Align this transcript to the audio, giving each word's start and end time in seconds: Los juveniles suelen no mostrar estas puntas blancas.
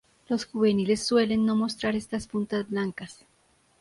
Los 0.29 0.45
juveniles 0.47 1.05
suelen 1.05 1.45
no 1.45 1.55
mostrar 1.55 1.95
estas 1.95 2.25
puntas 2.25 2.67
blancas. 2.67 3.23